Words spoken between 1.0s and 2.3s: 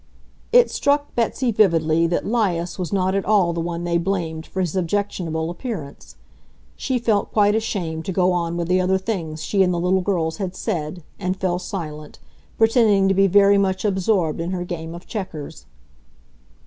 Betsy vividly that